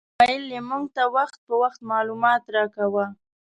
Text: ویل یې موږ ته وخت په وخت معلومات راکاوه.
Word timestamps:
ویل 0.19 0.45
یې 0.53 0.61
موږ 0.69 0.83
ته 0.95 1.03
وخت 1.15 1.37
په 1.45 1.53
وخت 1.61 1.79
معلومات 1.91 2.43
راکاوه. 2.55 3.05